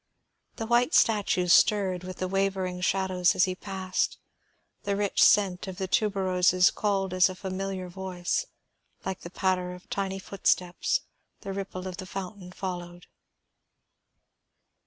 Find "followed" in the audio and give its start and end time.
12.51-13.05